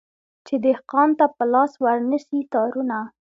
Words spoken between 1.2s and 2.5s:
په لاس ورنه سي